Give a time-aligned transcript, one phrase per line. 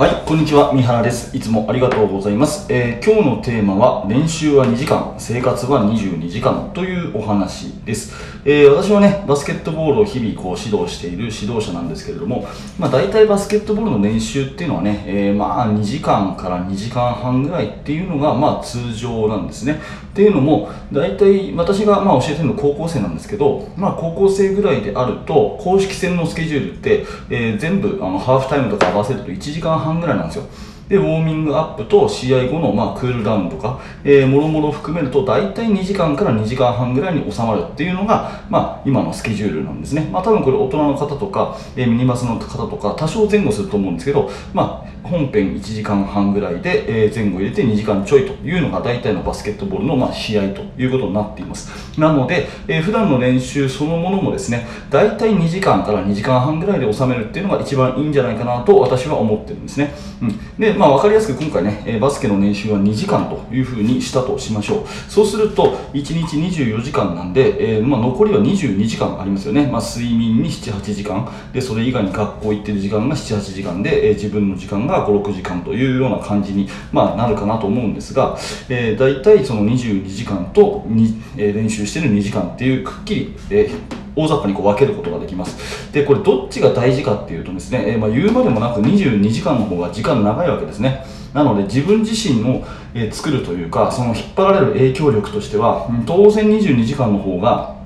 [0.00, 0.72] はい、こんにちは。
[0.72, 1.36] 三原です。
[1.36, 2.64] いつもありがとうございます。
[2.70, 8.14] えー、今日のテーマは、練習は2時間、生活は22時間というお話です。
[8.46, 19.82] えー、私はね、バスケットボールを日々こう指導している指導者なんですけれども、まあ、大体バスケットボールの練習っていうのはね、えー、まあ2時間から2時間半ぐらいっていうのがまあ通常なんですね。
[20.10, 30.44] っていうのも、大体私がまあ教えてるの高校生なんですけど、まあ高校生ぐらいであると、公式戦のスケジュールって、え全部あのハーフタイムとか合わせると1時間半ぐらいなんですよ。
[30.90, 40.08] で、ウォーミングアップと試合後の、まあ、クールダウンとか、えー、もろもろ含めると、大体2時間から2時間半ぐらいに収まるっていうのが、まあ、今のスケジュールなんですね。
[40.12, 51.70] まあ、多分これ大人の方とか、えー、ミニバスの方とか、多少前後すると思うんですけど、まあ、本編1時間半ぐらいで、え、前後入れて2時間ちょいというのが大体のバスケットボールの、ま、試合ということになっています。
[51.98, 59.92] なので、え、普段の練習そのものもですね、大体2時間から2時間半ぐらいで収めるっていうのが一番いいんじゃないかなと私は思ってるんですね。
[60.22, 65.10] うん、で、まあ、分かりやすく今回ね、えバスケの練習は2時間というふうにしたとしましょう。
[65.10, 69.66] そうすると、1日24時間なんで、え、まあ、残りは22時間ありますよね。
[69.66, 78.36] まあ、睡眠に7、8時間、で、それ以外に学校行ってる時間が7、8時間で、え、自分の時間がが5、6時間というような感じに、まあ、なるかなと思うんですが、
[78.68, 85.92] えー、大体その22時間とに、えー、練習してる2時間っていうくっきり、えー大雑把にこう分けることができます。
[85.92, 91.04] で、これどっちが大事かっていうとですね、えー、まあ言うまでもなく22時間の方が時間長いわけですね。
[91.32, 97.76] なので自分自身を、え、作るというか、その引っ張られる影響力としては、当然22時間の方が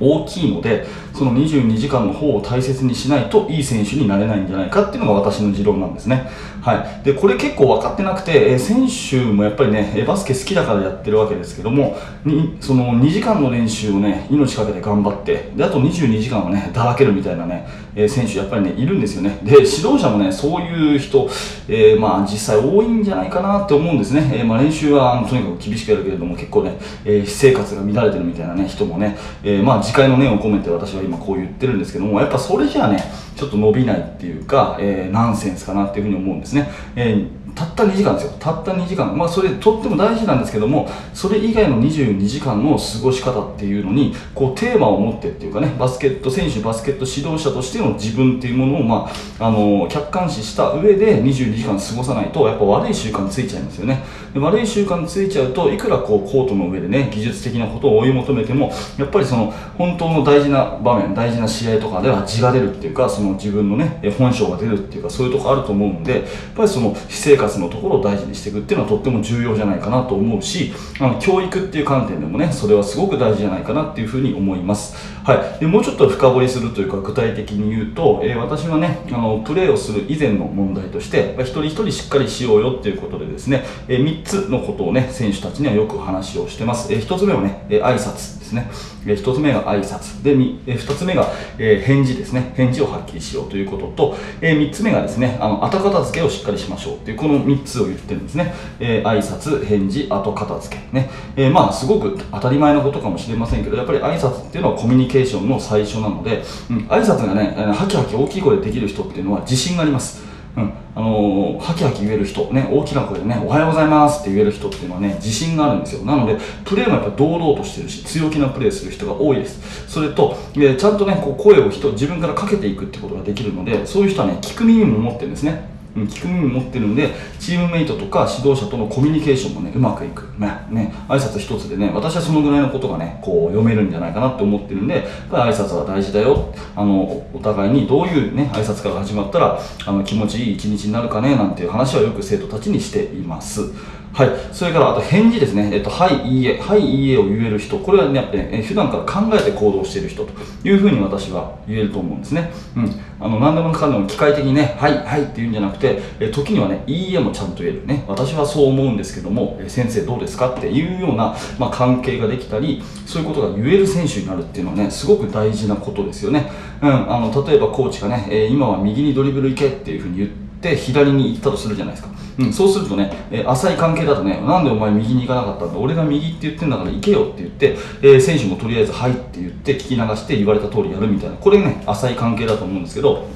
[0.00, 6.28] 大きいので、その22時間の方を大切にしないといい選手になれないんじゃないかっていうのが私の持論なんですね。
[6.60, 7.04] はい。
[7.04, 19.38] で、これ結構分かってなくて、え選手もやっぱりね、バスケ好きだからやってるわけですけども、にその2時間の練習をね、命かけて頑張って、で、あと22時間はね、だらけるみたいなね、え選手やっぱりね、いるんですよね。
[19.42, 21.28] で、指導者もね、そういう人、
[21.68, 24.30] えー、まあ実際多いんじゃないかなって思うんですね。
[24.34, 33.04] えー、まあ練習はとにかく厳しくやるけれども、結構ね、えー、私生活が乱れてるみたいなね、人もね、えまあ自戒の念を込めて私は今こう言ってるんですけどもやっぱそれじゃあね
[33.36, 38.32] ちょっと伸びないっていうか、えー、ナンセンスかなっていうふうに思うんですね、えーたった2時間ですよ。
[38.38, 39.16] たった2時間。
[39.16, 54.04] まあそれとっても大事なんですけどもそれ以外の22時間の過ごし方っていうのにこうテーマを持ってっていうかねバスケット選手バスケット指導者としての自分っていうものを、まあ、あの客観視した上で22時間過ごさないとやっぱ悪い習慣ついちゃいますよね。
[54.34, 66.22] で悪い習慣ついちゃうといくらこうコートの上でね技術的なことを追い求めてもやっぱりその本当の大事な場面大事な試合とかでは字が出るっていうかその自分のね本性が出るっていうかそういうとこあると思うんでやっ
[66.56, 75.14] ぱりその私生活のところを大事にしていくっていうのはとっても重要じゃないかなと思うしあの教育っていう観点でもねそれはすごく大事じゃないかなっていうふうに思います。
[75.24, 75.60] はい。
[75.60, 88.70] でもうちょっと深掘りするというか具体的に言うと、えー、私はねあのプレーをする以前の問題として、一人一人しっかりしようよっていうことでですね、えー、3つのことをね選手たちにはよく話をしてます、えー、1つ目はね、えー、挨拶ですね、
[89.06, 90.22] えー、1つ目が挨拶。
[90.22, 92.52] で、えー、2つ目が、えー、返事ですね。
[92.54, 116.04] 返事をはっきりしようということと、えー、3つ目がですねあの後片付けをしっかりしましょうっていうこのの3つを言ってるんですね、えー、挨拶返事後片付けね、えー、まあすごく当たり前のことかもしれませんけどやっぱり挨拶っていうのはコミュニケーションの最初なので、うん、挨拶がねハキハキ大きい声でできる人っていうのは自信がありますうん、あのー、ハキハキ言える人、ね、大きな声でね、おはようございますって言える人っていうのはね、自信があるんですよ。
[116.04, 119.88] なので、プレーもやっぱ堂々としてるし、強気なプレーする人が多いです。
[119.88, 125.73] それと、え、ちゃんとね、こう声を人、自分からかけていくってことができるので、そういう人はね、聞く耳も持ってるんですね。
[125.94, 130.24] 聞く耳持ってるんでチームメイトとか指導者とのコミュニケーションもねうまくいく。
[130.38, 136.52] ねね挨拶一つでね私はそのぐらいのことがねこう読めるんじゃないかなって思ってるんでやっぱり挨拶は大事だよ。
[136.74, 143.72] あのお互いにどういうね挨拶から始まったらあの気持ちいい一日になるかねなんていう話はよく生徒たちにしています。
[144.14, 150.32] はい、それからあと返事ですね、えっと、はい、いいえ、はい、いいえを言える人、これはね、やっぱり、ね、普段から考えて行動している人と
[150.62, 152.52] いうふうに私は言えると思うんですね。
[152.76, 166.52] うん、あの何でもかんでも機械的にね、はい、はいって言うんじゃなくて、え時にはね、いいえもちゃんと言えるね、私はそう思うんですけども、え先生どうですかっていうような、まあ、関係ができたり、そういうことが言える選手になるっていうのはね、すごく大事なことですよね。
[166.80, 175.78] うん、あの例えばコーチがね、え今は右にドリブル行けっていうふうに言って、って左に行ったとするじゃないですか、うん、そうするとね、えー、浅い関係だとねなんでお前右に行かなかったんだ？
[175.78, 181.36] 俺が右って言ってんだから行けよって言って、えー、選手もとりあえず「はい」って言って聞き流して言われた通りやるみたいな。
[181.36, 183.26] これね浅い関係だと思うんですけど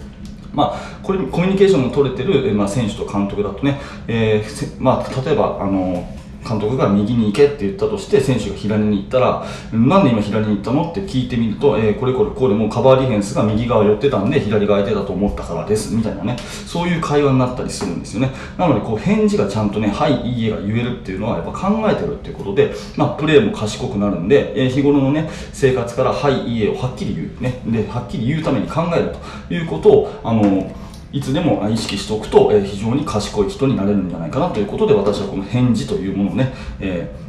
[0.50, 3.78] まあ、これコミュニケーションの取れてる、まあ、選手と監督だとね、
[4.08, 6.08] えーまあ、例えばあの
[6.48, 16.36] 監督が右に行けって言ったとして選手が左に行ったらなんで今左に行ったのって聞いてみると、えー、これこれこうでもうカバーディフェンスが右側寄ってたんで左が空いてたと思ったからですみたいなね。
[16.66, 18.30] そういう会話になったりするんですよね。
[18.56, 27.60] なのでこう返事がちゃんとねはいいいえが言えるっていうのはやっぱ考えてるっていうことで、まあ、プレーも賢くなるんで、えー、日頃のね生活からはいいいえをはっきり言うね。
[27.66, 29.14] ではっきり言うために考える
[29.48, 30.70] ということをあの
[31.12, 37.27] いつでも意識しておくと、非常に賢い人になれるんじゃないかなということで私はこの返事というものをね、えー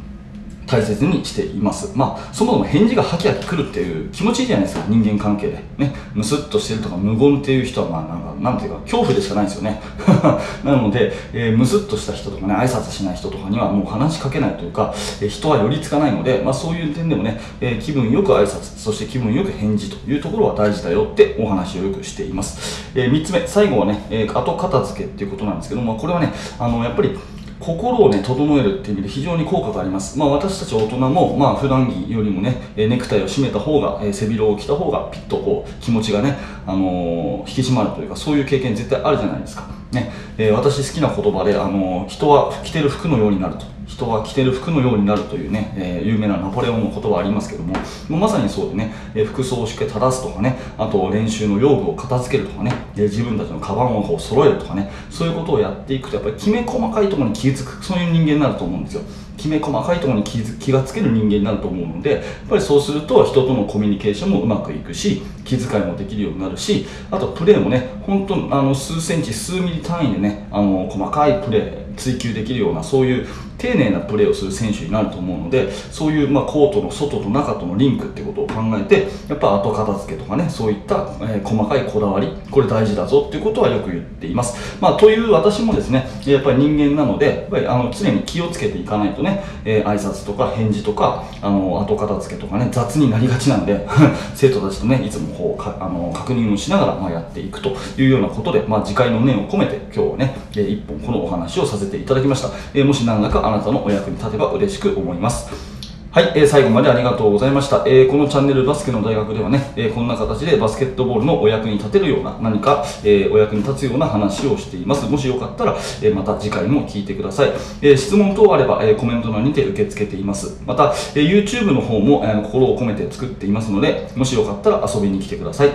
[0.70, 1.90] 大切にしています。
[1.96, 5.58] まあ、そもそも返事がハキハキ来るっていう気持ちいいじゃないですか、人間関係で。
[5.78, 9.82] ね、ムスッとしてるとか無言っていう人は、まあ、なんか、なんていうか、恐怖でしかないですよね。
[10.62, 22.88] なので、えー、ムスッとした人とかね、挨拶しない人とかにはもう話しかけないというか、えー、人は寄りつかないので、まあ、そういう点でもね、えー、気分よく挨拶、そして気分よく返事というところは大事だよってお話をよくしています。
[22.94, 27.16] え3つ目、最後はね、え後片付けっていうことなんですけども、これはね、あの、やっぱり、
[27.60, 30.18] 心をね、整えるっていう意味で非常に効果があります。
[30.18, 39.79] まあ私たち大人も、まあ普段着よりもね、ネクタイを締めた方が、え背広を着た方がピッとこう気持ちがね、あのー、引き締まるというか、そういう経験絶対あるじゃないですか。
[39.92, 43.64] ね、えー、私好きな言葉で、あの、人は着てる服のようになると。
[43.90, 47.74] 人は着てる服のようになるというね、えー、有名なナポレオンの言葉ありますけども、
[48.08, 59.02] もまさにそうでね、えー、服装をして正すとかね、あと練習の用具を片付けるとかね、え、自分たちのカバンをこう揃えるとかね、そういうことをやっていくと、やっぱりきめ細かいところに気づく、そういう人間になると思うんですよ。
[59.40, 73.26] きめ細かいところに気気がつける人間になると思うのでやっぱりそうすると人とのコミュニケーションもうまくいくし気遣いもできるようになるしあとプレーもね本当あの数センチ数ミリ単位でねあの細かいプレー追求できるようなそういう
[73.60, 93.86] 丁寧なプレーをする選手になると思うのでそういう、ま、コートの外と中とのリンクってことを考えてやっぱ後片付けとかねそういった、え、細かいこだわりこれ大事だぞっていうことはよく言っています、まあ、という私もですねやっぱり人間なのでやっぱりあの常に気をつけていかないとね、えー、挨拶とか返事とかあの後片付けとかね雑になりがちなんで
[94.34, 105.80] 生徒たちとねいつもこうかあの確認をしながら、ま、やっていくというようなことで、まあ、次回の念を込めて今日はね、えー、一本このお話をさせていただきました、えー、もし何らかあなたのお役に立てば嬉しく思います。
[106.12, 107.84] はい、えー、最後までありがとうございました。
[107.86, 115.08] えー、このチャンネルバスケの大学ではね、えー、こんな形でバスケットボールのお役に立てるような何か、えー、お役に立つような話をしています。
[115.08, 117.50] もしよかったら、えー、また次回も聞いてください。
[117.80, 120.60] えー、質問等あれば、えー、コメント欄にて受け付けています。
[120.66, 125.68] また、えー、YouTube の方も、えー、心を込めて作っていますので、もしよかったら遊びに来てください。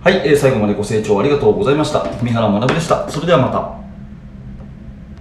[0.00, 2.06] はい、えー、最後までご清聴ありがとうございました。
[2.22, 3.06] 三原学でした。
[3.10, 3.81] それではまた。